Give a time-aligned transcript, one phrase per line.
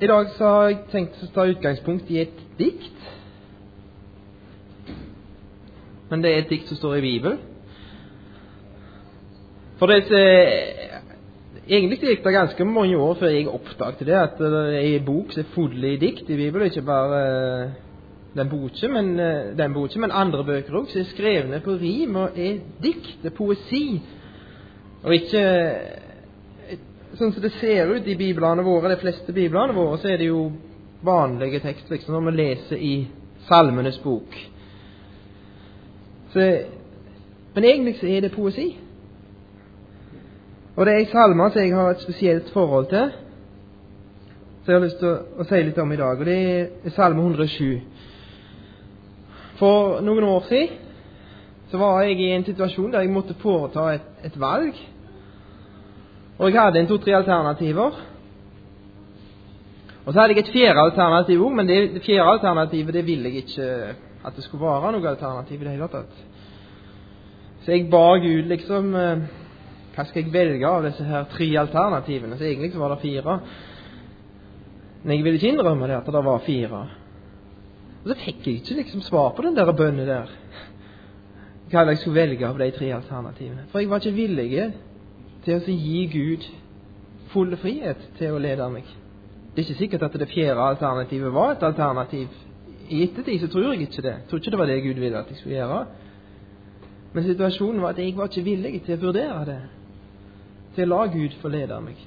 [0.00, 3.08] I dag så har jeg tenkt å ta utgangspunkt i et dikt.
[6.08, 7.42] Men det er et dikt som står i Bibelen.
[9.80, 10.88] For det er
[11.70, 15.30] Egentlig gikk det ganske mange år før jeg oppdaget det, at det er en bok
[15.30, 17.76] som er full i dikt i Bibelen, ikke bare eh,
[18.34, 22.18] den boken, men, eh, den boken, men andre bøker òg, som er skrevne på rim
[22.18, 24.00] og er dikt, er poesi.
[25.04, 25.44] Og ikke
[27.18, 30.28] sånn som det ser ut i biblene våre, de fleste biblene våre, så er det
[30.30, 30.44] jo
[31.04, 32.94] vanlige tekster, liksom, når vi leser i
[33.48, 34.36] Salmenes bok.
[36.32, 36.44] Så,
[37.54, 38.68] men egentlig så er det poesi.
[40.76, 43.10] Og det er ei salme som jeg har et spesielt forhold til,
[44.62, 46.20] som jeg har lyst til å, å si litt om i dag.
[46.20, 47.80] Og det er Salme 107.
[49.58, 50.78] For noen år siden
[51.70, 54.78] så var jeg i en situasjon der jeg måtte foreta et, et valg.
[56.40, 57.98] Og jeg hadde en to-tre alternativer.
[60.06, 63.44] Og så hadde jeg et fjerde alternativ òg, men det, fjerde alternativet det ville jeg
[63.44, 63.66] ikke
[64.24, 66.22] at det skulle være noe alternativ i det hele tatt.
[67.64, 69.26] Så jeg ba Gud liksom eh,
[69.92, 72.38] Hva skal jeg velge av disse her tre alternativene?
[72.38, 73.36] Så egentlig så var det fire.
[75.02, 76.82] Men jeg ville ikke innrømme det at det var fire.
[78.00, 80.30] Og så fikk jeg ikke liksom svar på den der bønnen der.
[81.70, 83.66] Hva jeg skulle velge av de tre alternativene.
[83.72, 84.48] For jeg var ikke villig
[85.44, 86.46] til å gi Gud
[87.32, 88.86] full frihet til å lede meg.
[89.50, 92.28] Det er ikke sikkert at det fjerde alternativet var et alternativ.
[92.90, 94.14] I ettertid så tror jeg ikke det.
[94.18, 95.80] Jeg tror ikke det var det Gud ville at jeg skulle gjøre.
[97.12, 99.60] Men situasjonen var at jeg var ikke villig til å vurdere det.
[100.76, 101.98] Til å la Gud få lede meg.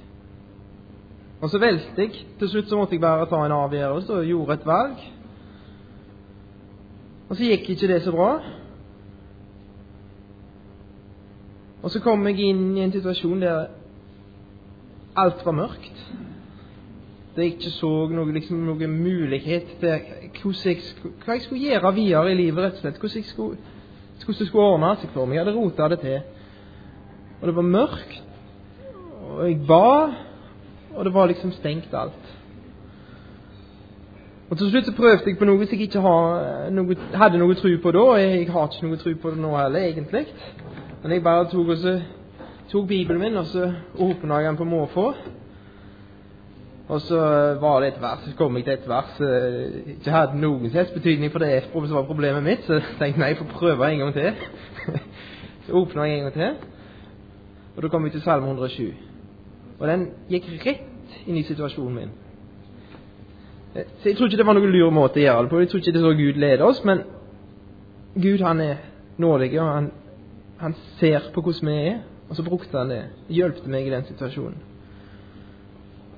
[1.40, 2.24] Og så valgte jeg.
[2.40, 5.02] Til slutt så måtte jeg bare ta en avgjørelse og gjorde et valg.
[7.28, 8.30] Og så gikk ikke det så bra.
[11.84, 13.66] Og så kom jeg inn i en situasjon der
[15.20, 15.98] alt var mørkt.
[17.36, 22.32] Der jeg ikke så noe, liksom, noen mulighet til jeg hva jeg skulle gjøre videre
[22.32, 23.00] i livet, rett og slett.
[23.02, 23.58] Hvordan, skulle,
[24.24, 25.36] hvordan det skulle ordne seg for meg.
[25.36, 26.20] Jeg hadde rota det til.
[27.40, 28.22] Og det var mørkt,
[29.28, 29.88] og jeg ba,
[30.94, 32.30] og det var liksom stengt alt.
[34.50, 36.00] Og Til slutt så prøvde jeg på noe som jeg ikke
[37.18, 38.04] hadde noe tro på da.
[38.22, 40.26] Jeg har ikke noe tro på det nå heller, egentlig.
[41.04, 41.98] Men jeg bare tok, og så,
[42.72, 43.66] tok Bibelen min og så
[44.00, 45.02] åpna jeg den på måfå.
[46.88, 47.18] Og så
[47.60, 50.70] var det et vers, så kom jeg til et vers som uh, ikke hadde noen
[50.72, 52.64] som betydning for det som var problemet mitt.
[52.64, 54.32] Så jeg tenkte nei, jeg får prøve en gang til.
[55.66, 56.70] så åpna jeg en gang til,
[57.76, 58.94] og da kom jeg til Salme 107.
[59.78, 62.14] Og den gikk rett inn i situasjonen min.
[63.74, 65.60] Eh, så Jeg tror ikke det var noen lur måte å gjøre det på.
[65.60, 66.80] Jeg tror ikke det er så Gud leder oss.
[66.84, 67.04] Men
[68.16, 68.76] Gud han er
[69.18, 69.90] nådig, og han
[70.64, 71.98] han ser på hvordan vi er,
[72.28, 73.02] og så brukte han det.
[73.28, 74.56] Hjelpte meg i den situasjonen.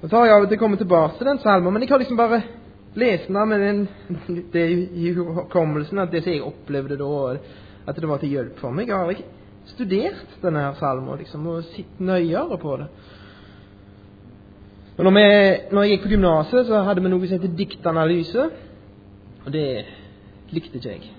[0.02, 1.98] Og Så har jeg av og til kommet tilbake til den salmen, men jeg har
[1.98, 2.42] liksom bare
[2.94, 3.88] lest den med den,
[4.54, 7.38] det i hukommelsen at det som jeg opplevde da,
[7.86, 8.88] at det var til hjelp for meg.
[8.88, 9.26] Jeg har ikke
[9.72, 12.86] studert denne her salmen liksom, og sett nøyere på det.
[14.96, 15.26] Og når, vi,
[15.74, 18.46] når jeg gikk på gymnaset, så hadde vi noe som heter diktanalyse.
[19.44, 19.68] Og det
[20.54, 21.10] likte ikke jeg.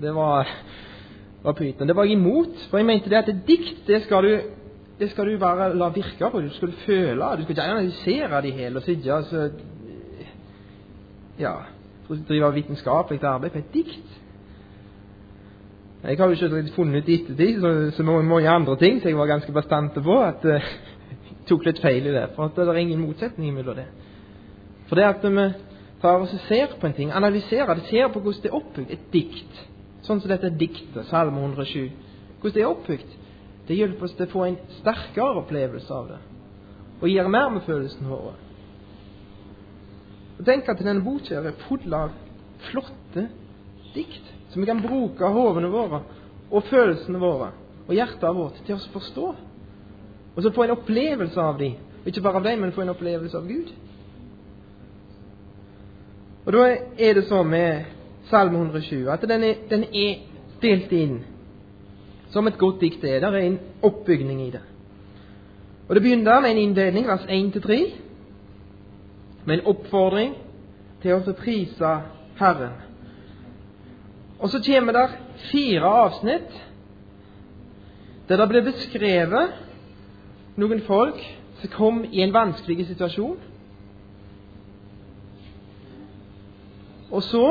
[0.00, 0.48] Det var
[1.44, 1.88] var pyton.
[1.88, 4.34] Det var jeg imot, for jeg mente det at et dikt det skal du,
[4.98, 6.40] det skal du bare la virke på.
[6.40, 9.50] Du skal føle Du skal ikke analysere det hele og sitte og så,
[11.38, 11.54] ja,
[12.28, 14.20] drive vitenskapelig arbeid på et dikt.
[16.04, 19.16] Jeg har jo ikke funnet ut ettertid, så, så må, mange andre ting så jeg
[19.16, 22.26] var ganske bastante på at uh, jeg tok litt feil i det.
[22.36, 23.86] For at det er ingen motsetning mellom det.
[24.88, 25.46] For det at vi
[26.02, 29.06] tar og ser på en ting, analyserer det, ser på hvordan det er oppbygd, et
[29.12, 29.62] dikt
[30.04, 31.90] sånn som dette diktet, Salme 107.
[32.40, 33.12] Hvordan det er oppbygd.
[33.64, 36.18] Det hjelper oss til å få en sterkere opplevelse av det,
[37.00, 38.34] og gir mer med følelsene våre.
[40.34, 42.12] Og Tenk at denne boka er full av
[42.68, 43.28] flotte
[43.94, 46.02] dikt som vi kan bruke hovene våre
[46.50, 47.52] og følelsene våre
[47.84, 49.26] og hjertet vårt til å forstå.
[50.34, 51.76] Og så få en opplevelse av dem.
[52.04, 53.72] Ikke bare av dem, men få en opplevelse av Gud.
[56.44, 56.64] Og da
[57.00, 57.92] er det sånn med
[58.30, 60.14] Salme 120, at den er, den er
[60.62, 61.18] delt inn
[62.32, 63.20] som et godt dikt er.
[63.20, 64.62] Det er en oppbygning i det.
[65.88, 67.78] Og Det begynner med en innledning, vers 1-3,
[69.44, 70.34] med en oppfordring
[71.02, 71.90] til å prise
[72.40, 72.78] Herren.
[74.40, 75.04] Og så kommer det
[75.50, 76.60] fire avsnitt
[78.28, 79.52] der det blir beskrevet
[80.56, 81.20] noen folk
[81.60, 83.36] som kom i en vanskelig situasjon.
[87.12, 87.46] Og så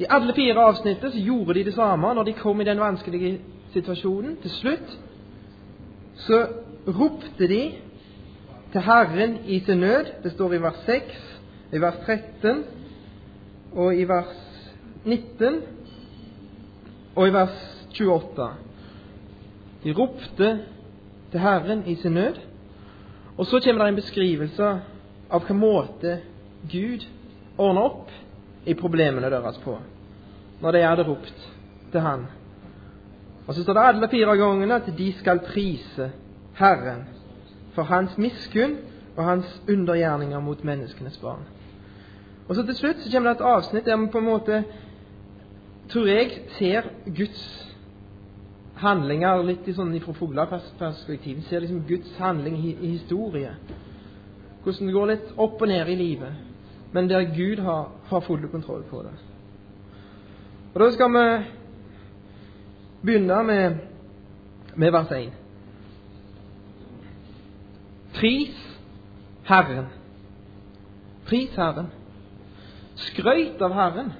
[0.00, 3.38] i alle fire avsnittene så gjorde de det samme når de kom i den vanskelige
[3.74, 4.36] situasjonen.
[4.40, 4.94] Til slutt
[6.24, 6.38] så
[6.86, 7.62] ropte de
[8.72, 10.22] til Herren i sin nød.
[10.22, 11.20] Det står i vers 6,
[11.72, 12.64] i vers 13
[13.72, 14.32] og i vers
[15.04, 15.60] 19
[17.16, 17.60] og i vers
[18.00, 18.48] 28.
[19.84, 20.50] De ropte
[21.30, 22.40] til Herren i sin nød.
[23.36, 24.72] Og så kommer det en beskrivelse
[25.30, 26.18] av hvilken måte
[26.72, 27.04] Gud
[27.58, 28.10] ordner opp
[28.66, 29.78] i problemene deres på,
[30.60, 31.48] når de hadde ropt
[31.92, 32.26] til Han.
[33.46, 36.10] Og så står det alle fire gangene at de skal prise
[36.54, 37.06] Herren
[37.74, 38.76] for Hans miskunn
[39.16, 41.42] og Hans undergjerninger mot menneskenes barn.
[42.48, 44.64] Og så til slutt så kommer det et avsnitt der vi på en måte,
[45.88, 47.42] tror jeg, ser Guds
[48.80, 51.40] handlinger litt i sånn fra fugleperspektiv.
[51.40, 53.52] Vi ser liksom Guds handling i, historie.
[54.64, 56.49] Hvordan det går litt opp og ned i livet,
[56.92, 59.12] men der Gud har, har full kontroll på det.
[60.74, 61.44] Og Da skal vi
[63.02, 63.76] begynne med,
[64.74, 65.32] med vers 1.
[68.14, 68.78] Pris
[69.44, 69.86] Herren.
[71.26, 71.86] Pris Herren.
[72.94, 74.12] Skrøyt av Herren.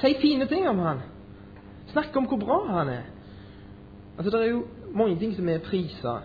[0.00, 1.00] Si fine ting om Han.
[1.92, 3.02] Snakk om hvor bra Han er.
[4.18, 6.22] Altså, Det er jo mange ting som er priser.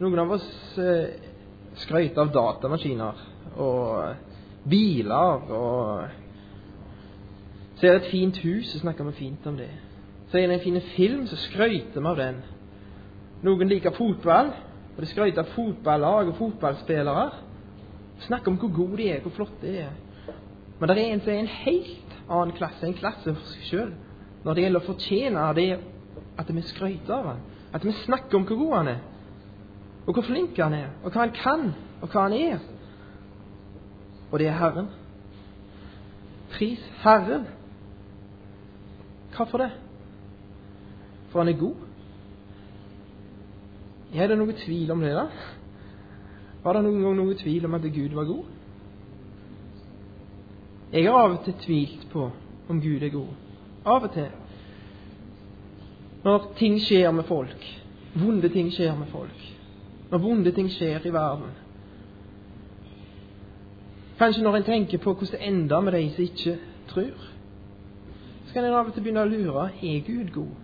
[0.00, 1.16] Noen av oss eh,
[1.74, 4.14] skrøyter av datamaskiner og
[4.68, 6.08] biler og
[7.76, 9.68] Ser et fint hus, så snakker vi fint om det.
[10.32, 12.38] Ser en fin film, så skrøyter vi av den.
[13.44, 14.48] Noen liker fotball,
[14.96, 17.26] og de skrøyter av fotballag og fotballspillere.
[18.24, 19.92] Snakker om hvor gode de er, hvor flotte de er.
[20.78, 23.92] Men det er en som er en helt annen klasse, en klasse for seg sjøl,
[24.44, 25.68] når det gjelder å fortjene det
[26.40, 27.44] at vi skryter av han,
[27.74, 29.00] At vi snakker om hvor god han er,
[30.06, 32.60] og hvor flink han er, og hva han kan, og hva han er.
[34.30, 34.88] Og det er Herren.
[36.50, 37.46] Pris Herren.
[39.36, 39.70] Hvorfor det?
[41.28, 41.74] For han er god.
[44.14, 45.26] Er det noe tvil om det, da?
[46.64, 48.44] Var det noen gang noe tvil om at Gud var god?
[50.92, 52.30] Jeg har av og til tvilt på
[52.70, 53.34] om Gud er god.
[53.86, 54.30] Av og til.
[56.24, 57.68] Når ting skjer med folk,
[58.18, 59.44] vonde ting skjer med folk,
[60.10, 61.52] når vonde ting skjer i verden
[64.18, 66.58] Kanskje når en tenker på hvordan det ender med de som ikke
[66.88, 67.26] tror,
[68.46, 70.54] så kan en av og til begynne å lure er Gud god.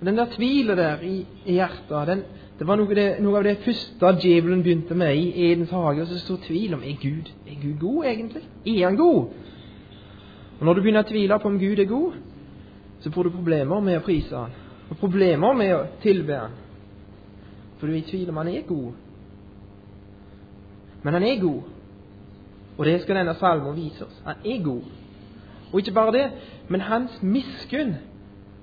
[0.00, 1.16] Og Den der tvilen der i,
[1.46, 2.22] i hjertet, den,
[2.58, 6.04] det var noe, det, noe, av det første djevelen begynte med i Edens hage.
[6.04, 8.42] Og så sto tvil om er Gud er Gud god, egentlig.
[8.66, 9.32] Er han god?
[10.60, 12.20] Og Når du begynner å tvile på om Gud er god,
[13.00, 14.54] så får du problemer med å prise han.
[14.90, 16.54] Og problemer med å tilbe han.
[17.76, 18.92] For du er i tvil om han er god.
[21.02, 21.75] Men han er god.
[22.76, 24.22] Og det skal denne salmen vise oss.
[24.24, 24.82] Han er god.
[25.72, 26.26] Og ikke bare det,
[26.68, 27.96] men hans miskunn,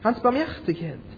[0.04, 1.18] hans barmhjertighet,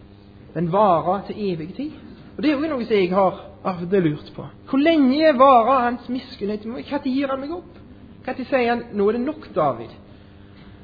[0.53, 1.91] den varer til evig tid.
[2.37, 4.45] Og Det er jo noe som jeg har av lurt på.
[4.69, 6.65] Hvor lenge varer hans miskunnhet?
[6.65, 7.77] Når gir han meg opp?
[8.25, 9.95] Når sier han 'nå er det nok, David'?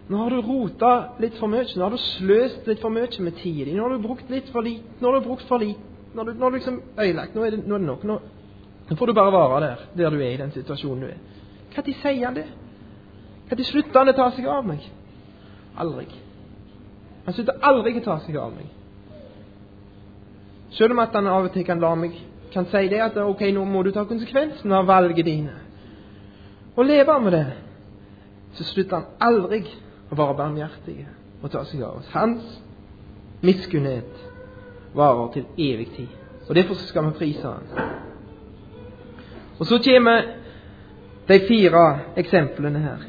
[0.10, 1.66] Nå har du rota litt for mye.
[1.76, 3.74] Nå har du sløst litt for mye med tida di.
[3.74, 4.84] Nå har du brukt litt for lite.
[5.00, 5.80] Nå har du brukt for lite.
[6.14, 7.36] Nå du liksom ødelagt.
[7.36, 8.04] Nå nå er det nok.
[8.04, 8.20] Nå,
[8.90, 11.18] nå, får du bare være der, der du er i den situasjonen du er.
[11.76, 12.48] Når sier han det?
[13.52, 14.84] Når slutter han å ta seg av meg?
[15.80, 16.08] Aldri.
[17.26, 18.68] Han slutter aldri å ta seg av meg.
[20.72, 22.16] Selv om at han av og til kan la meg
[22.52, 25.54] kan si det at ok, nå må du ta konsekvensen av valget dine.
[26.76, 27.46] Og leve med det.
[28.54, 29.62] Så slutter han aldri
[30.12, 30.98] å være barmhjertig
[31.42, 32.10] og ta seg av oss.
[32.12, 32.60] Hans
[33.42, 34.28] miskunnhet
[34.96, 36.18] varer til evig tid.
[36.50, 37.92] Og Derfor skal vi prise han.
[39.60, 40.41] Og så kommer
[41.28, 43.08] de fire eksemplene her.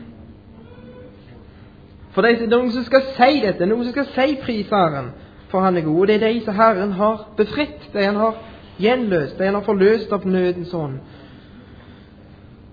[2.13, 5.13] For det er noen som skal si dette, noen som skal si pris Herren
[5.53, 6.01] for han er god.
[6.01, 8.39] Og det er de som Herren har befridd, de han har
[8.81, 10.99] gjenløst, de han har forløst av nødens ånd.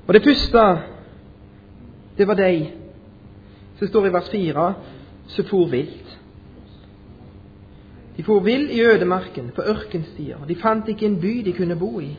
[0.07, 0.63] Og det første,
[2.17, 2.69] det var de
[3.79, 4.73] som står i vers 4,
[5.27, 6.15] som for vilt.
[8.17, 10.39] De for vill i ødemarken, på ørkenstier.
[10.47, 12.17] De fant ikke en by de kunne bo i.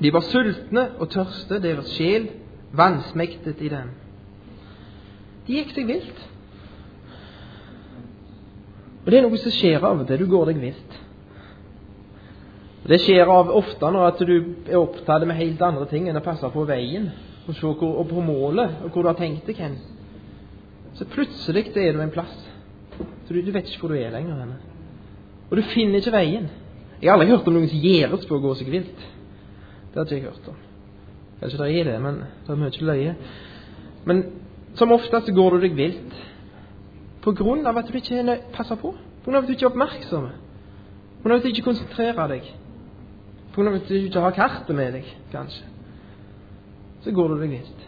[0.00, 2.30] De var sultne og tørste, deres sjel
[2.72, 3.92] vansmektet i dem.
[5.46, 6.28] De gikk seg vilt.
[9.02, 10.22] Og Det er noe som skjer av til.
[10.22, 10.98] Du går deg vilt.
[12.82, 14.34] Det skjer av ofte når at du
[14.66, 17.12] er opptatt med helt andre ting enn å passe på veien
[17.46, 19.76] og, se hvor, og på målet og hvor du har tenkt deg hen.
[20.98, 22.34] Så plutselig er du en plass.
[22.98, 24.38] Så du, du vet ikke hvor du er lenger.
[24.42, 24.58] Henne.
[25.50, 26.50] Og du finner ikke veien.
[27.00, 29.06] Jeg har aldri hørt om noen som gjeres på å gå seg vilt.
[29.92, 30.60] Det har ikke jeg hørt om.
[31.40, 33.14] Kanskje det er det, men det er mye løye.
[34.08, 34.22] Men
[34.74, 36.14] som oftest går du deg vilt
[37.22, 38.94] på grunn av at du ikke passer på.
[38.94, 40.28] På grunn av at du ikke er oppmerksom.
[41.20, 42.48] På grunn av at du ikke konsentrerer deg.
[43.52, 45.68] På grunn av at du ikke har kartet med deg, kanskje.
[47.04, 47.84] Så går du deg vilt.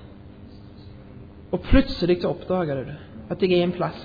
[1.54, 2.98] Og plutselig så oppdager du det.
[3.30, 4.00] At jeg er en plass.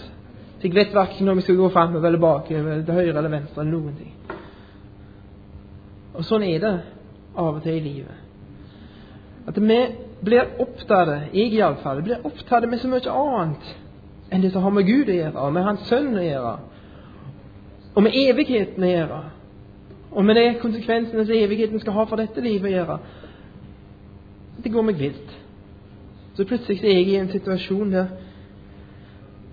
[0.59, 3.61] Så jeg vet verken om jeg skal gå framover eller bakover, til høyre eller venstre,
[3.61, 4.15] eller noen ting.
[6.13, 6.73] Og sånn er det
[7.35, 8.25] av og til i livet.
[9.47, 9.79] At vi
[10.25, 13.75] blir opptatt, jeg iallfall, blir opptatt med så mye annet
[14.29, 16.53] enn det som har med Gud å gjøre, med Hans Sønn å gjøre,
[17.95, 19.21] og med evigheten å gjøre,
[20.11, 22.97] og med de konsekvensene som evigheten skal ha for dette livet å gjøre.
[24.63, 25.33] Det går meg vilt.
[26.37, 28.13] Så plutselig er jeg i en situasjon der,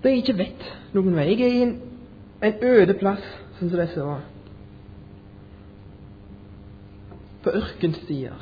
[0.03, 1.27] der jeg ikke vet noen vei.
[1.33, 1.75] Jeg er i en,
[2.45, 3.23] en øde plass,
[3.57, 4.25] sånn som disse var.
[7.47, 8.33] På ørkenstier.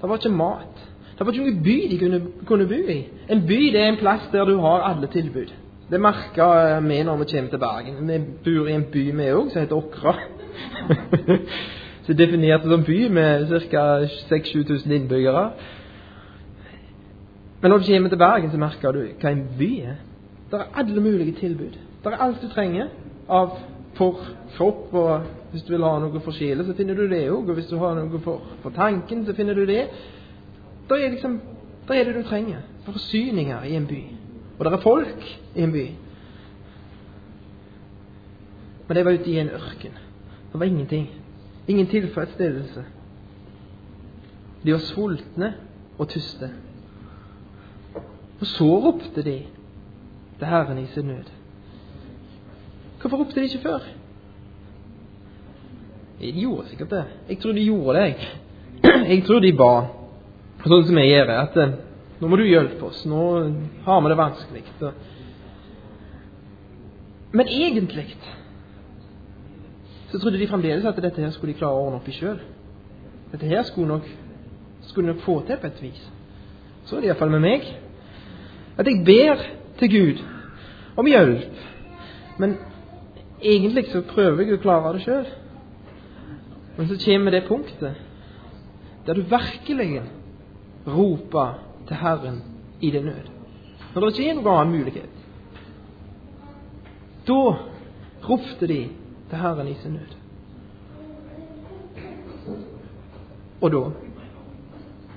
[0.00, 0.82] Det var ikke mat.
[1.18, 3.00] Det var ikke noen by de kunne, kunne bo i.
[3.28, 5.50] En by det er en plass der du har alle tilbud.
[5.90, 8.08] Det merker vi når vi kommer til Bergen.
[8.08, 10.14] Vi bor i en by vi òg, som heter Åkra.
[12.06, 13.84] så definert som by med ca.
[14.30, 15.50] 6000-7000 innbyggere.
[17.60, 19.98] Men når du kommer til Bergen, så merker du hva en by er.
[20.50, 21.74] Det er alle mulige tilbud.
[22.04, 22.86] Det er alt du trenger
[23.28, 23.58] av
[24.00, 24.20] for
[24.56, 27.50] kropp, og hvis du vil ha noe for sjela, så finner du det òg.
[27.50, 29.82] Og hvis du har noe for, for tanken, så finner du det.
[30.88, 31.36] Da er, liksom,
[31.88, 32.62] da er det du trenger.
[32.86, 34.00] Forsyninger i en by.
[34.56, 35.84] Og det er folk i en by.
[38.88, 39.98] Men de var ute i en ørken.
[40.52, 41.10] Det var ingenting.
[41.68, 42.84] Ingen tilfredsstillelse.
[44.64, 45.52] De var sultne
[45.98, 46.50] og tyste.
[48.40, 49.36] Og så ropte de
[50.38, 51.28] til Herren i sin nød.
[53.00, 53.86] Hvorfor ropte de ikke før?
[56.20, 57.04] De gjorde sikkert det.
[57.28, 58.28] Jeg tror de gjorde det.
[59.12, 59.70] Jeg tror de ba,
[60.64, 61.72] sånn som jeg gjør, at eh,
[62.20, 63.00] nå må du hjelpe oss.
[63.08, 63.22] Nå
[63.86, 64.64] har vi det vanskelig.
[67.32, 68.06] Men egentlig
[70.10, 72.40] så trodde de fremdeles at dette her skulle de klare å ordne opp i sjøl.
[73.30, 74.08] Dette her skulle, nok,
[74.88, 76.00] skulle de nok få til på et vis.
[76.84, 77.68] Så er det iallfall med meg.
[78.74, 79.44] At jeg ber
[79.78, 80.24] til Gud
[80.98, 81.62] om hjelp.
[82.42, 82.56] Men
[83.42, 85.26] egentlig så prøver jeg å klare det sjøl.
[86.76, 88.06] Men så kommer det punktet
[89.06, 90.02] der du virkelig
[90.86, 92.42] roper til Herren
[92.80, 93.30] i din nød.
[93.94, 95.16] Når det ikke er noen annen mulighet.
[97.26, 97.40] Da
[98.28, 98.80] ropte de
[99.30, 100.16] til Herren i sin nød.
[103.60, 103.82] Og da,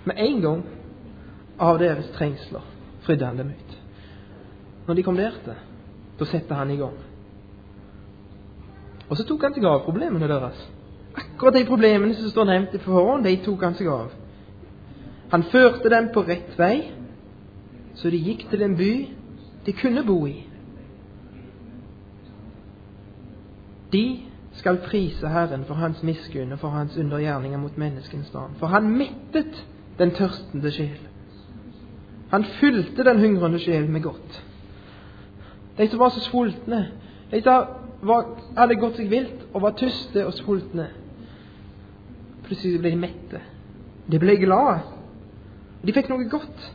[0.05, 0.63] med en gang,
[1.59, 2.63] av deres trengsler,
[3.05, 3.75] fridde han dem ut.
[4.87, 5.59] Når de kom der til,
[6.19, 6.97] da satte han i gang.
[9.13, 10.57] Og så tok han seg av problemene deres.
[11.13, 14.07] Akkurat de problemene som står nevnt i forhånd, de tok han seg av.
[15.29, 16.87] Han førte dem på rett vei,
[17.93, 18.93] så de gikk til en by
[19.67, 20.39] de kunne bo i.
[23.93, 24.01] De
[24.57, 28.57] skal prise Herren for hans miskunn og for hans undergjerninger mot menneskens barn.
[28.57, 29.61] For han mettet
[30.01, 30.97] den tørstende sjel.
[32.33, 34.41] Han fylte den hungrende sjel med godt.
[35.77, 36.87] De som var så sultne,
[37.29, 40.89] de som var, hadde gått seg vilt og var tyste og sultne,
[42.43, 43.43] plutselig ble de mette.
[44.11, 44.81] De ble glade.
[45.83, 46.65] De fikk noe godt.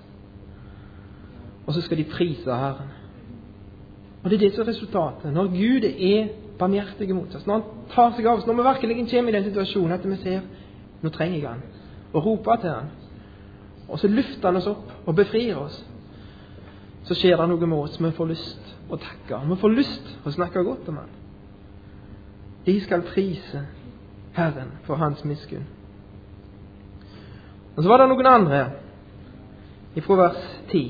[1.67, 2.95] Og så skal de prise Herren.
[4.23, 5.33] Og det er det som er resultatet.
[5.33, 7.47] Når Gud er barmhjertig mot oss.
[7.47, 10.17] Når Han tar seg av oss, når vi virkelig kommer i den situasjonen at vi
[10.23, 10.41] ser
[11.03, 11.63] nå trenger jeg Han,
[12.13, 12.91] og roper til Han,
[13.89, 15.79] og så løfter Han oss opp og befrir oss,
[17.05, 18.01] så skjer det noe med oss.
[18.01, 19.39] Vi får lyst å takke.
[19.49, 21.18] Vi får lyst å snakke godt om Han.
[22.69, 23.65] De skal prise
[24.37, 25.65] Herren for Hans miskunn.
[27.77, 28.63] Og så var det noen andre
[30.05, 30.83] fra vers 10.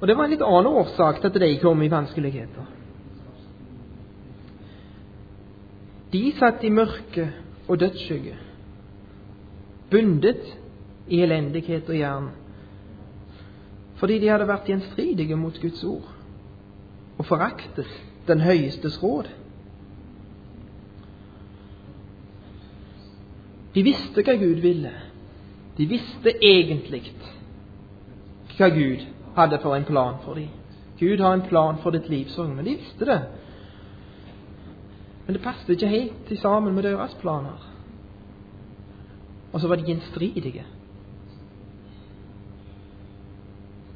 [0.00, 2.66] Og det var en litt annen årsak til at de kom i vanskeligheter.
[6.12, 7.24] De satt i mørke
[7.64, 8.34] og dødsskygge,
[9.90, 10.44] bundet
[11.08, 12.28] i elendighet og jern,
[13.98, 16.12] fordi de hadde vært gjenstridige mot Guds ord
[17.16, 17.88] og foraktet
[18.28, 19.32] den høyestes råd.
[23.74, 24.92] De visste hva Gud ville.
[25.76, 27.02] De visste egentlig
[28.54, 29.02] hva Gud
[29.34, 30.52] hadde for en plan for dem.
[30.98, 33.20] Gud har en plan for ditt liv, men de visste det.
[35.26, 37.58] Men det passet ikke helt sammen med deres planer.
[39.52, 40.64] Og så var de gjenstridige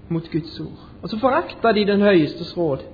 [0.09, 0.85] mot Guds ord.
[1.03, 2.85] Og så forakta de den høyestes råd.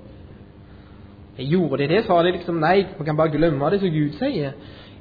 [1.38, 2.04] Jeg gjorde de det?
[2.04, 4.52] Sa de liksom nei, man kan bare glemme det som Gud sier?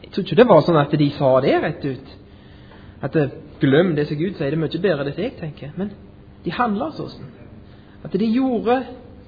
[0.03, 2.12] Jeg tror ikke det var sånn at de sa det rett ut.
[3.03, 3.17] At
[3.60, 5.74] glem det som Gud sier, det er mye bedre det jeg tenker.
[5.79, 5.93] Men
[6.43, 7.31] de handla sånn.
[8.03, 8.81] At de gjorde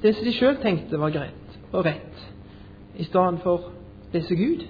[0.04, 2.26] det som de sjøl tenkte var greit og rett,
[2.96, 3.72] i stedet for
[4.14, 4.66] det som Gud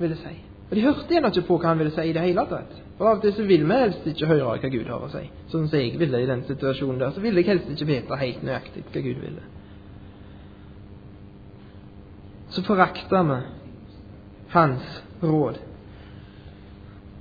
[0.00, 0.32] ville si.
[0.70, 2.74] Og de hørte gjerne ikke på hva han ville si i det hele tatt.
[2.98, 5.22] For av og til så vil vi helst ikke høre hva Gud har å si.
[5.50, 8.44] Sånn som jeg ville i den situasjonen der, så ville jeg helst ikke vite helt
[8.46, 9.46] nøyaktig hva Gud ville.
[12.50, 13.38] Så forakter vi
[14.52, 15.58] hans råd.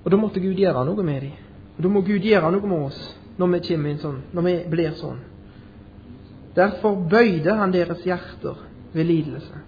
[0.03, 1.33] Og da måtte Gud gjøre noe med dem.
[1.77, 2.99] Og da må Gud gjøre noe med oss
[3.39, 5.19] når vi inn sånn, når vi blir sånn.
[6.57, 8.57] Derfor bøyde han deres hjerter
[8.91, 9.61] ved lidelse.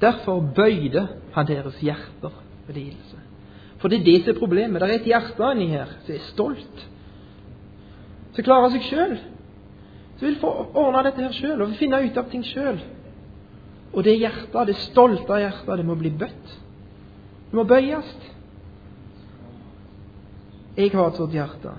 [0.00, 1.02] Derfor bøyde
[1.34, 2.32] han deres hjerter
[2.66, 3.18] ved lidelse.
[3.80, 4.80] For det er det som er problemet.
[4.80, 6.86] Det er et hjerte inni her som er stolt.
[8.36, 9.14] Som klarer seg sjøl.
[10.16, 12.80] Som vil få ordne dette her sjøl og finne ut av ting sjøl.
[13.92, 16.52] Og det hjertet, det stolte hjertet, det må bli bøtt.
[17.50, 18.10] Det må bøyes.
[20.76, 21.72] Jeg har et sånt hjerte.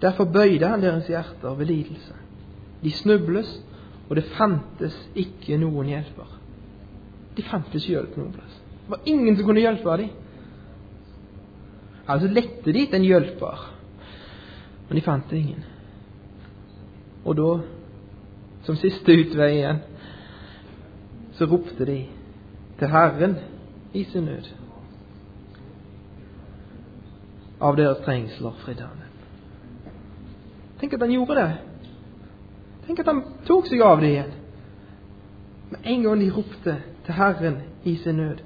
[0.00, 2.16] Derfor bøyde han deres hjerter ved lidelse.
[2.82, 3.50] De snubles,
[4.08, 6.38] og det fantes ikke noen hjelper.
[7.36, 8.60] De fantes hjelp noen plass.
[8.84, 10.14] Det var ingen som kunne hjelpe dem.
[12.08, 13.64] Altså lette de etter en hjelper,
[14.88, 15.66] men de fant ingen.
[17.28, 17.48] Og da,
[18.68, 19.78] som siste utvei igjen,
[21.32, 22.02] så ropte de
[22.76, 23.38] til Herren
[23.96, 24.50] i sin nød.
[27.64, 29.94] Av deres trengsler fridde han dem.
[30.82, 31.46] Tenk at han gjorde det.
[32.84, 34.34] Tenk at han tok seg av det igjen.
[35.70, 36.74] Med en gang de ropte
[37.06, 37.56] til Herren
[37.88, 38.42] i sin nød,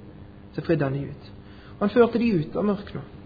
[0.54, 1.32] så fridde han de ut.
[1.72, 3.18] Og han førte de ut av mørket.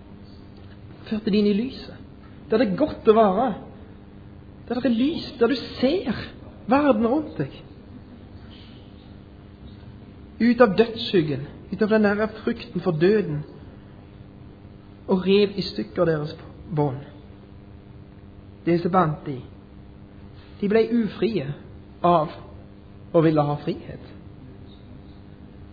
[1.10, 2.00] Førte de inn i lyset.
[2.48, 3.50] Der det er godt å være.
[4.64, 5.28] Der det er lys.
[5.36, 6.24] Der du ser
[6.66, 7.52] verden rundt deg.
[10.40, 13.44] Ut av dødsskyggen, ut av den nære frykten for døden,
[15.06, 16.35] og rev i stykker deres
[16.76, 17.04] bånd.
[18.66, 19.38] Det som bandt de.
[20.61, 21.46] De ble ufrie
[22.02, 22.35] av
[23.14, 24.12] å ville ha frihet.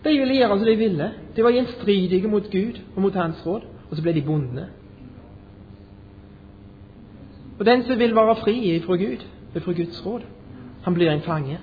[0.04, 1.10] De ville gjøre som de ville.
[1.34, 4.68] De var gjenstridige mot Gud og mot Hans råd, og så ble de bonde.
[7.58, 10.26] Og den som vil være fri fra Gud, fra Guds råd,
[10.84, 11.58] han blir en fange.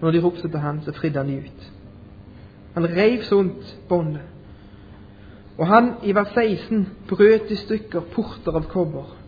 [0.00, 1.72] Når de ropte til han, så fridde han de ut.
[2.74, 4.22] Han reiv sunt båndet.
[5.58, 9.18] Og han, i vers 16, brøt i stykker porter av kobber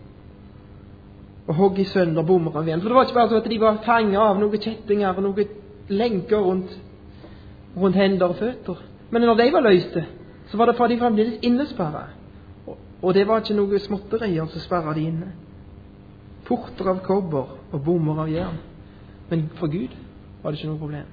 [1.44, 2.80] og hogg i sønder bommer av igjen.
[2.80, 5.50] For det var ikke bare så at de var fanget av noen kjettinger og noen
[5.92, 6.72] lenker rundt,
[7.76, 8.80] rundt hender og føtter.
[9.10, 10.06] Men når de var løste,
[10.48, 12.06] så var det for de fremdeles innesperra.
[13.02, 15.32] Og det var ikke noe småtterier som sperra de inne.
[16.44, 18.58] Porter av kobber og bommer av jern.
[19.30, 19.94] Men for Gud
[20.42, 21.12] var det ikke noe problem.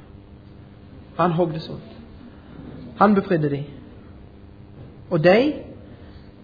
[1.17, 1.97] Han hogde sånt.
[2.99, 3.61] Han befridde de.
[5.09, 5.37] Og de,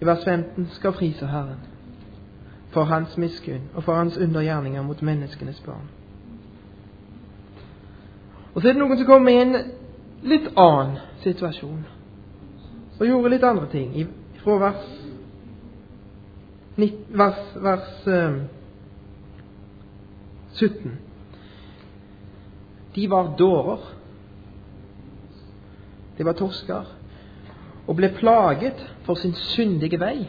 [0.01, 1.65] i vers 15, skal frise Herren
[2.71, 5.87] for hans miskunn og for hans undergjerninger mot menneskenes barn.
[8.53, 9.55] Og så er det noen som kommer i en
[10.27, 11.85] litt annen situasjon
[12.97, 14.07] og gjorde litt andre ting.
[14.41, 14.85] Fra vers,
[17.21, 18.37] vers, vers eh,
[20.59, 20.97] 17.
[22.95, 23.79] De var dårer.
[26.17, 26.93] De var torsker
[27.87, 30.27] og ble plaget for sin syndige vei.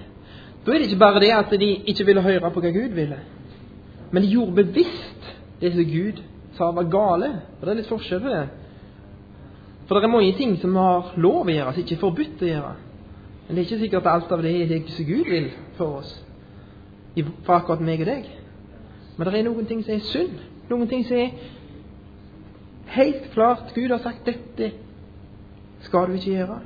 [0.65, 3.19] Da er det ikke bare det at de ikke ville høre på hva Gud ville,
[4.11, 5.29] men de gjorde bevisst
[5.61, 6.23] det som Gud
[6.57, 7.31] sa var gale.
[7.59, 8.45] Og Det er litt forskjell på det.
[9.87, 12.51] For det er mange ting som har lov å gjøre, som ikke er forbudt å
[12.51, 12.73] gjøre.
[13.47, 16.11] Men det er ikke sikkert alt av det er det som Gud vil for oss,
[17.17, 18.29] for akkurat meg og deg.
[19.19, 20.37] Men det er noen ting som er synd.
[20.71, 21.33] Noen ting som er
[22.95, 24.73] helt klart Gud har sagt 'dette
[25.81, 26.61] skal du ikke gjøre'.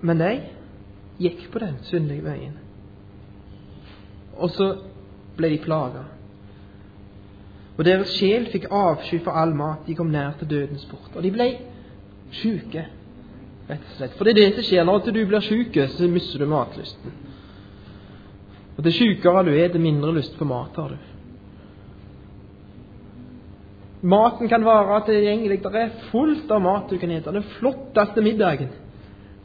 [0.00, 0.32] Men de
[1.18, 2.58] gikk på den syndige veien.
[4.36, 4.76] Og så
[5.36, 6.02] ble de plaga.
[7.78, 9.86] Og deres sjel fikk avsky for all mat.
[9.86, 11.10] De kom nær til dødens port.
[11.14, 11.48] Og de ble
[12.34, 12.86] sjuke,
[13.70, 14.16] rett og slett.
[14.18, 17.12] For det er det som skjer når du blir sjuk, så mister du matlysten.
[18.76, 21.10] Og det sjukere du er, det mindre lyst på mat har du.
[24.04, 25.62] Maten kan være tilgjengelig.
[25.64, 27.32] Det er fullt av mat du kan spise.
[27.32, 28.72] Den flotteste middagen.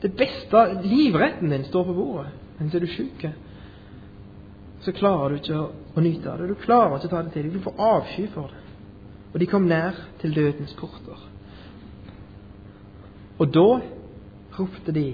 [0.02, 2.34] Det beste livretten din står på bordet.
[2.58, 3.24] Men så er du sjuk,
[4.80, 6.50] så klarer du ikke å, nyte av det.
[6.52, 7.56] Du klarer ikke å ta det til deg.
[7.56, 8.62] Du får avsky for det.
[9.30, 11.26] Og de kom nær til dødens porter.
[13.40, 13.68] Og da
[14.58, 15.06] ropte de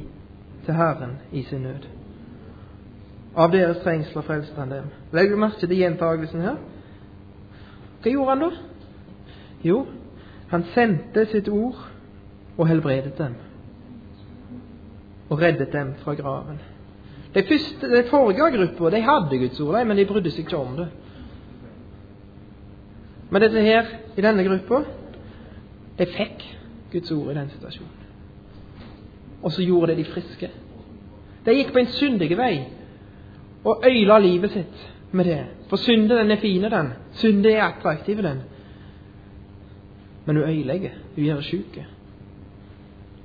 [0.66, 1.86] til Herren i sin nød.
[3.36, 4.92] Av deres trengsler frelste han dem.
[5.16, 6.60] Legg merke til gjentagelsen her.
[8.02, 8.52] Hva gjorde han da?
[9.66, 9.82] Jo,
[10.52, 11.82] han sendte sitt ord
[12.56, 13.36] og helbredet dem
[15.30, 16.60] og reddet dem fra graven.
[17.34, 20.76] De, første, de forrige gruppa de hadde Guds ord, men de brydde seg ikke om
[20.78, 20.86] det.
[23.34, 24.84] Men dette her, i denne gruppa,
[25.98, 26.46] de fikk
[26.94, 28.06] Guds ord i den situasjonen.
[29.42, 30.52] Og så gjorde det de friske.
[31.46, 32.54] De gikk på en syndig vei
[33.66, 35.46] og øyler livet sitt med det.
[35.70, 36.94] For synden den er fine, den.
[37.12, 38.42] Synden er attraktiv, den.
[40.26, 40.90] Men hun øyelegger.
[41.16, 41.80] Hun gjør sjuk.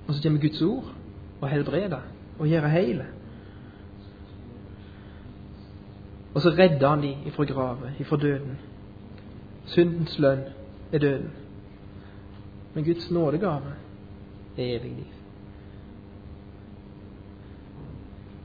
[0.09, 0.93] Og så kommer Guds ord
[1.41, 2.01] og helbreder
[2.39, 3.07] og gjør heile.
[6.35, 8.59] Og så redder han dem ifra graven, ifra døden.
[9.67, 10.41] Syndens lønn
[10.93, 11.31] er døden.
[12.75, 13.75] Men Guds nådegave
[14.57, 15.20] er evig liv.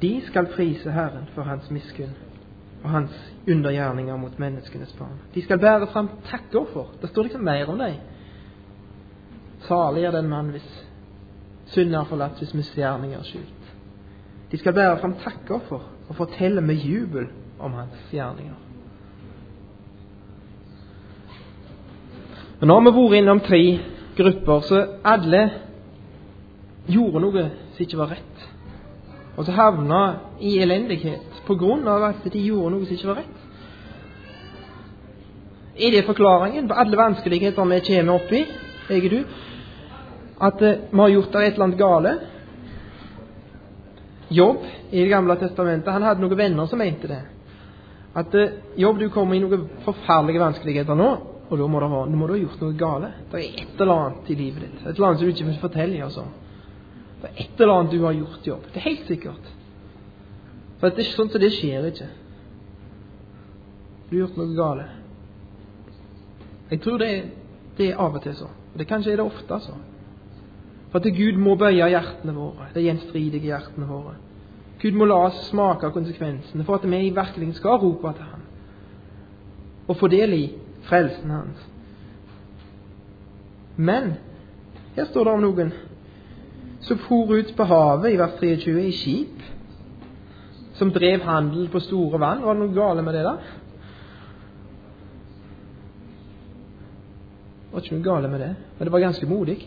[0.06, 2.14] De skal prise Herren for Hans miskunn
[2.84, 3.14] og Hans
[3.50, 5.18] undergjerninger mot menneskenes barn.
[5.34, 6.92] De skal bære fram takkoffer.
[7.02, 7.96] Det står liksom mer om dem.
[9.66, 10.68] Salig er den mann hvis
[11.74, 13.72] synd er forlatt, hvis misgjerninger er skjult.
[14.52, 17.26] De skal bære fram takkoffer og fortelle med jubel
[17.60, 18.62] om hans gjerninger.
[22.60, 23.64] Men Nå har vi vært innom tre
[24.18, 25.42] grupper, så alle
[26.88, 28.52] gjorde noe som ikke var rett.
[29.36, 30.02] Og så havna
[30.40, 33.42] i elendighet på grunn av at de gjorde noe som ikke var rett.
[35.76, 38.46] Er det forklaringen på alle vanskeligheter vi kommer opp i,
[38.88, 39.20] jeg og du?
[40.40, 42.14] At eh, vi har gjort det et eller annet gale?
[44.30, 47.22] Jobb i Det gamle testamentet han hadde noen venner som mente det.
[48.16, 51.12] At eh, Jobb, du kommer i noen forferdelige vanskeligheter nå,
[51.50, 53.12] og da må du ha, må du ha gjort noe gale.
[53.32, 55.62] Det er et eller annet i livet ditt, et eller annet som du ikke vil
[55.62, 56.32] fortelle oss om.
[57.24, 58.68] Er et eller annet du har gjort, Jobb.
[58.74, 59.50] Det er helt sikkert.
[60.80, 62.12] For det er ikke sånn som det skjer ikke.
[64.10, 65.02] Du har gjort noe galt.
[66.70, 67.26] Jeg tror det er,
[67.78, 68.50] det er av og til så.
[68.74, 69.78] Og det kanskje er det ofte så.
[70.92, 74.16] For at Gud må bøye hjertene våre, de gjenstridige hjertene våre.
[74.82, 78.44] Gud må la oss smake konsekvensene for at vi virkelig skal rope til Ham
[79.86, 80.46] og få del i
[80.88, 81.66] frelsen Hans.
[83.78, 84.16] Men
[84.96, 85.74] her står det om noen
[86.86, 89.46] som for ut på havet i vers 23 i skip,
[90.78, 92.44] som drev handel på store vann.
[92.44, 93.36] Var det noe gale med det, da?
[97.66, 99.58] Det var ikke noe gale med det, men det var ganske modig.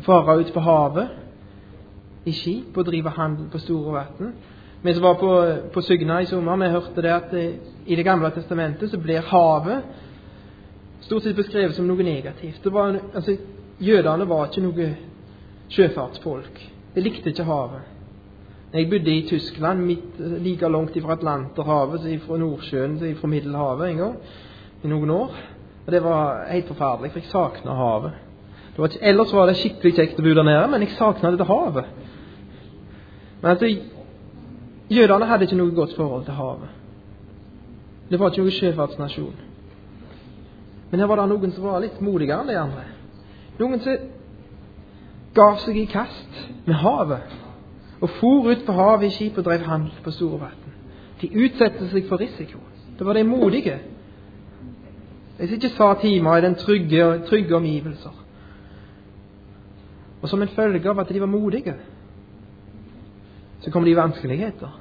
[0.00, 4.32] Å fare ut på havet i skip og drive handel på store vann.
[4.82, 5.32] Vi som var på,
[5.74, 7.52] på Sygna i sommer, vi hørte det at eh,
[7.86, 9.84] i Det gamle testamentet så blir havet
[11.02, 12.62] stort sett beskrevet som noe negativt.
[12.64, 13.36] Det Var, altså,
[13.80, 14.88] jødene var ikke noe
[15.72, 16.60] sjøfartsfolk.
[16.94, 17.88] De likte ikke havet.
[18.72, 24.16] Jeg bodde i Tyskland, midt, like langt fra Atlanterhavet fra Nordsjøen fra Middelhavet en gang,
[24.82, 25.34] i noen år.
[25.86, 28.12] Og Det var helt forferdelig, for jeg savna havet.
[28.78, 31.84] Ikke, ellers var det skikkelig kjekt å bo der nede, men jeg savna dette havet.
[33.42, 33.68] Men altså,
[34.92, 36.72] Jødene hadde ikke noe godt forhold til havet.
[38.10, 39.36] Det var ikke noen sjøfartsnasjon.
[40.90, 42.82] Men her var det noen som var litt modigere enn de andre.
[43.60, 44.10] Noen som
[45.34, 47.38] gav seg i kast med havet
[48.02, 50.62] og for ut på havet i skip og drev handel på store vann.
[51.20, 52.58] De utsatte seg for risiko.
[52.98, 53.78] Det var de modige.
[55.38, 58.18] De som ikke sa timer i den trygge, trygge omgivelser.
[60.22, 61.74] Og som en følge av at de var modige,
[63.60, 64.78] så kom de i vanskeligheter.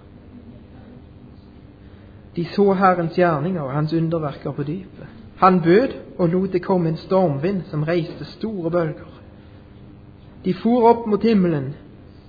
[2.35, 5.07] De så Herrens gjerninger og Hans underverker på dypet.
[5.37, 9.09] Han bød og lot det komme en stormvind som reiste store bølger.
[10.45, 11.71] De for opp mot himmelen,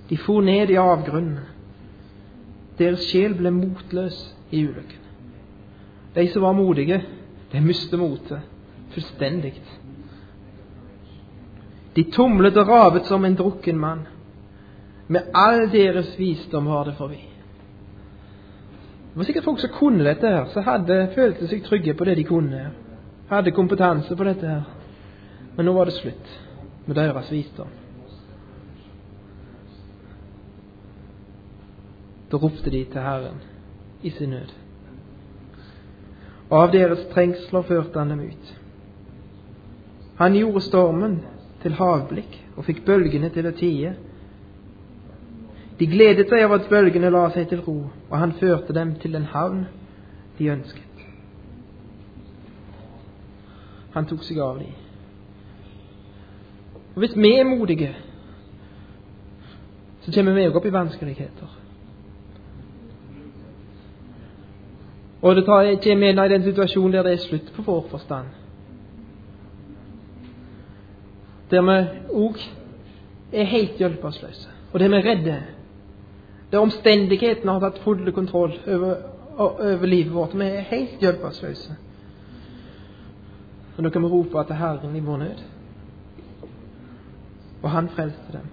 [0.09, 1.43] de for ned i avgrunnen.
[2.77, 4.17] Deres sjel ble motløs
[4.49, 5.01] i ulykken.
[6.15, 7.03] De som var modige,
[7.51, 8.41] de mistet motet
[8.93, 9.53] fullstendig.
[11.95, 14.07] De tumlet og ravet som en drukken mann.
[15.07, 17.21] Med all deres visdom var det forbi.
[19.13, 22.17] Det var sikkert folk som kunne dette, her, som hadde, følte seg trygge på det
[22.17, 22.63] de kunne.
[23.29, 24.47] Hadde kompetanse på dette.
[24.47, 24.63] her.
[25.55, 26.39] Men nå var det slutt
[26.85, 27.67] med deres visdom.
[32.31, 33.41] Da ropte de til Herren
[34.01, 34.53] i sin nød.
[36.49, 38.53] Og av deres trengsler førte han dem ut.
[40.17, 41.19] Han gjorde stormen
[41.61, 43.93] til havblikk og fikk bølgene til å tie.
[45.79, 47.77] De gledet seg av at bølgene la seg til ro,
[48.09, 49.65] og han førte dem til den havn
[50.37, 50.92] de ønsket.
[53.93, 54.73] Han tok seg av dem.
[56.93, 57.95] Og Hvis vi er modige,
[60.01, 61.59] så kommer vi òg opp i vanskeligheter.
[65.23, 68.27] Og det tar ikke med i den situasjonen der det er slutt på vår forstand.
[71.51, 71.77] Der vi
[72.11, 72.39] òg
[73.31, 75.41] er helt hjelpeløse, og der vi er redde
[76.53, 78.97] der omstendighetene har tatt full kontroll over,
[79.41, 80.35] over livet vårt.
[80.37, 81.77] Vi er helt hjelpeløse.
[83.77, 85.43] Og kan vi rope til Herren i vår nød.
[87.63, 88.47] Og han frelste dem.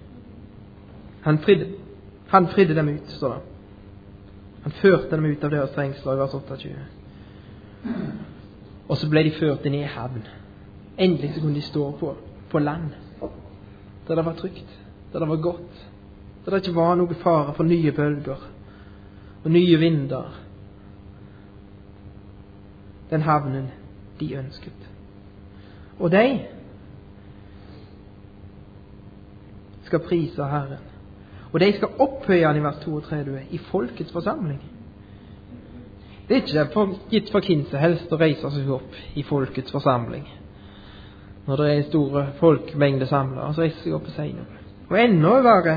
[1.21, 1.67] Han fridde,
[2.27, 3.41] han fridde dem ut, står det.
[4.63, 6.71] Han førte dem ut av deres trengsler vers 28.
[8.89, 10.25] Og så ble de ført inn i havn.
[10.97, 12.13] Endelig så kunne de stå på,
[12.49, 12.91] på land,
[14.07, 14.77] der det var trygt,
[15.13, 15.83] der det var godt,
[16.45, 18.47] der det ikke var noe fare for nye bølger
[19.43, 20.37] og nye vinder.
[23.09, 23.71] Den havnen
[24.19, 24.90] de ønsket.
[25.99, 26.25] Og de
[29.85, 30.89] skal prise Herren.
[31.51, 34.61] Og de skal opphøye han i vers 32 i folkets forsamling.
[36.27, 39.73] Det er ikke for, gitt for hvem som helst å reise seg opp i folkets
[39.73, 40.29] forsamling
[41.47, 44.59] når det er store folkemengder samla, og så reiser seg opp og sier noe.
[44.91, 45.73] Og enda verre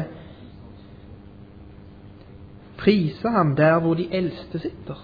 [2.79, 5.01] prise ham der hvor de eldste sitter.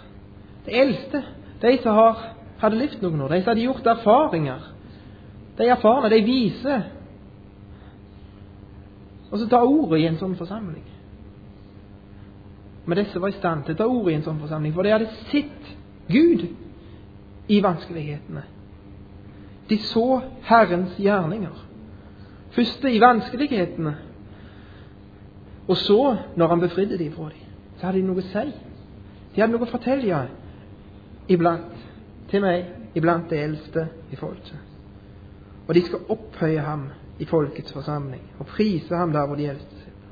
[0.67, 1.23] De eldste,
[1.63, 2.27] de som har,
[2.61, 4.69] hadde levd noen år, de som hadde gjort erfaringer.
[5.61, 6.89] De erfarne, de viser
[9.31, 10.87] og så ta ordet i en sånn forsamling.
[12.87, 14.95] Men disse var i stand til å ta ordet i en sånn forsamling, for de
[14.95, 15.69] hadde sett
[16.11, 16.47] Gud
[17.51, 18.43] i vanskelighetene.
[19.71, 20.07] De så
[20.49, 21.61] Herrens gjerninger.
[22.57, 23.93] Først i vanskelighetene,
[25.71, 26.01] og så,
[26.35, 28.43] når han befridde dem fra dem, så hadde de noe å si.
[29.31, 30.25] De hadde noe å fortelle
[31.31, 31.87] iblant
[32.33, 34.70] til meg, iblant de eldste i folket.
[35.71, 36.89] Og de skal opphøye ham
[37.23, 40.09] i folkets forsamling og prise ham der hvor de eldste sitter.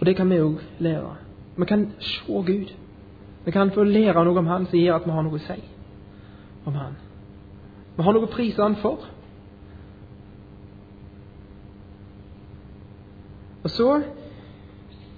[0.00, 1.14] Og det kan vi òg lære.
[1.56, 2.74] Vi kan se Gud.
[3.44, 5.56] Vi kan få lære noe om Han som gjør at vi har noe å si
[6.66, 7.00] om Han.
[7.96, 9.08] Vi har noe å prise Han for.
[13.64, 14.02] Og så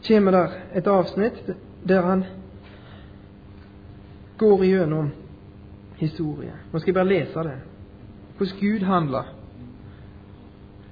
[0.07, 1.57] kommer der et avsnitt
[1.89, 2.25] der han
[4.39, 5.11] går igjennom
[5.99, 6.55] historie.
[6.73, 7.59] Nå skal jeg bare lese det
[8.39, 9.23] hvordan Gud handla.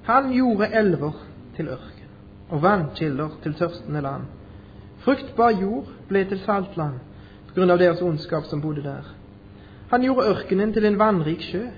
[0.03, 1.12] Han gjorde elver
[1.57, 2.11] til ørken
[2.51, 4.23] og vannkilder til tørstende land.
[4.99, 6.99] Fruktbar jord ble til saltland
[7.47, 9.07] på grunn av deres ondskap som bodde der.
[9.90, 11.69] Han gjorde ørkenen til en vannrik sjø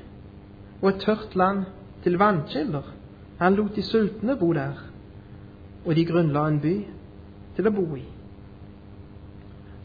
[0.80, 1.66] og et tørt land
[2.02, 2.82] til vannkilder.
[3.38, 4.80] Han lot de sultne bo der,
[5.84, 6.74] og de grunnla en by
[7.56, 8.04] til å bo i.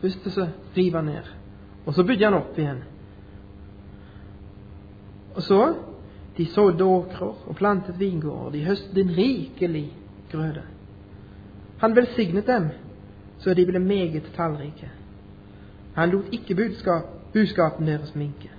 [0.02, 1.30] Først så river han ned,
[1.86, 2.82] og så bygde han opp igjen.
[5.36, 5.76] Og så
[6.38, 9.94] de sådde åkrer og plantet vingårder, de høstet en rikelig
[10.32, 10.64] grøde.
[11.78, 12.70] Han velsignet dem
[13.44, 14.90] så de ble meget tallrike.
[15.96, 18.50] Han lot ikke budskap, budskapen deres minke.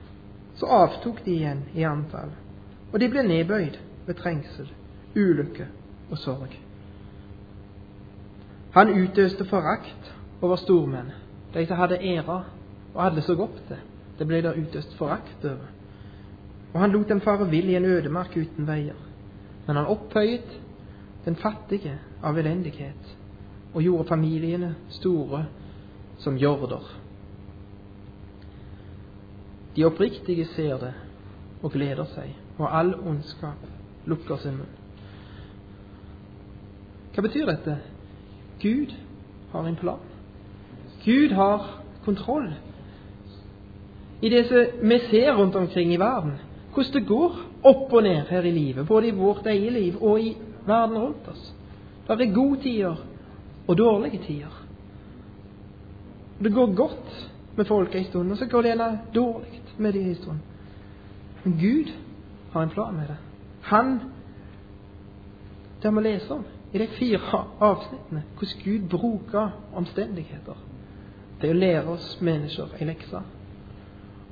[0.55, 2.31] Så avtok de igjen i antall,
[2.93, 4.69] og de ble nedbøyd ved trengsel,
[5.17, 5.67] ulykke
[6.11, 6.53] og sorg.
[8.75, 11.11] Han utøste forakt over stormenn,
[11.55, 12.43] de som hadde æra
[12.95, 13.81] og hadde så godt det.
[14.19, 15.71] Det ble der utøst forakt over
[16.75, 18.99] og han lot dem fare vill i en ødemark uten veier.
[19.67, 20.61] Men han opphøyet
[21.25, 23.15] den fattige av elendighet
[23.75, 25.47] og gjorde familiene store
[26.19, 26.83] som jorder.
[29.77, 30.93] De oppriktige ser det
[31.63, 33.63] og gleder seg, og all ondskap
[34.07, 34.75] lukker sin munn.
[37.15, 37.79] Hva betyr dette?
[38.63, 38.93] Gud
[39.53, 40.03] har en plan.
[41.05, 41.67] Gud har
[42.05, 42.51] kontroll.
[44.23, 46.39] I det som vi ser rundt omkring i verden,
[46.75, 50.21] hvordan det går opp og ned her i livet, både i vårt eget liv og
[50.21, 50.35] i
[50.67, 51.53] verden rundt oss.
[52.09, 52.97] Det er gode tider
[53.67, 54.65] og dårlige tider.
[56.39, 60.01] Det går godt med folk en stund, og så går det gjerne dårlig med de
[60.01, 60.39] en stund.
[61.45, 61.93] Men Gud
[62.53, 63.17] har en plan med det.
[63.61, 64.01] Han
[65.83, 70.57] Det vi leser om i de fire avsnittene, hvordan Gud bruker omstendigheter
[71.41, 73.21] til å lære oss mennesker en lekse,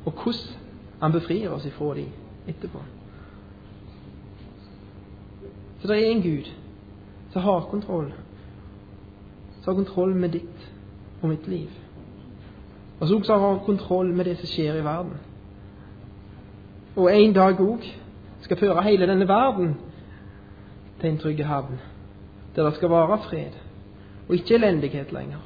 [0.05, 0.57] og hvordan
[1.01, 2.09] han befrir oss ifra dem
[2.49, 2.79] etterpå.
[5.81, 6.51] Så det er en Gud
[7.33, 8.13] som har kontroll,
[9.63, 10.69] som har kontroll med ditt
[11.23, 11.71] og mitt liv.
[13.01, 15.17] Og som også har kontroll med det som skjer i verden.
[16.97, 17.87] Og en dag òg
[18.41, 19.75] skal føre hele denne verden
[21.01, 21.81] til en trygg havn,
[22.57, 23.57] der det skal være fred,
[24.29, 25.41] og ikke elendighet lenger.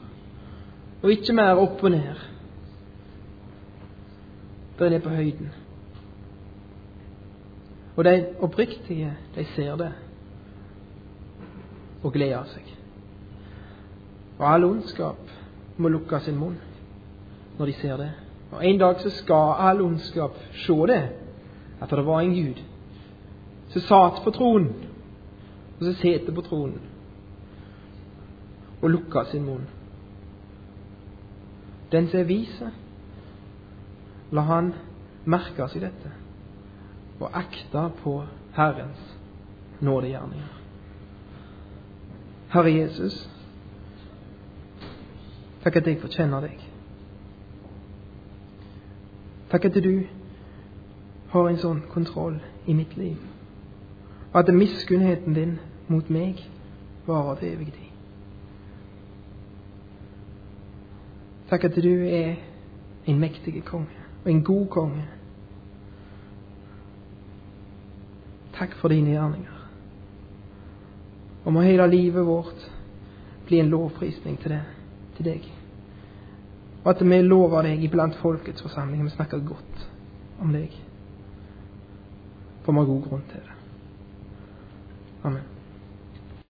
[1.03, 2.27] Og ikke mer opp og ned.
[4.79, 5.53] Det er på høyden.
[7.97, 9.93] Og de oppriktige, de ser det
[12.03, 12.67] og gleder seg.
[14.39, 15.31] Og all ondskap
[15.81, 16.59] må lukke sin munn
[17.57, 18.11] når de ser det.
[18.53, 21.03] Og En dag så skal all ondskap se det,
[21.81, 22.61] at det var en Gud
[23.69, 24.71] som satt på tronen,
[25.79, 26.81] og som sitter på tronen,
[28.83, 29.67] og lukka sin munn.
[31.93, 32.63] Den som er vis,
[34.31, 34.73] la han
[35.25, 36.26] merke seg dette
[37.21, 38.25] og akte på
[38.57, 39.19] Herrens
[39.81, 40.53] nådegjerninger.
[42.53, 43.31] Herre Jesus,
[45.65, 46.61] takk at jeg fortjener deg.
[49.51, 50.07] Takk at du
[51.33, 53.19] har en sånn kontroll i mitt liv,
[54.33, 56.41] og at miskunnheten din mot meg
[57.07, 57.93] varer til evig tid.
[61.51, 62.35] Takk at du er
[63.07, 65.05] en mektig konge og en god konge.
[68.57, 69.57] Takk for dine gjerninger.
[71.45, 72.71] Og må hele livet vårt
[73.47, 74.63] bli en lovprisning til, det,
[75.17, 75.51] til deg.
[76.85, 79.05] Og at vi lover deg iblant folkets forsamling.
[79.05, 79.87] Vi snakker godt
[80.43, 80.75] om deg.
[82.65, 83.61] For vi har god grunn til det.
[85.27, 85.56] Amen.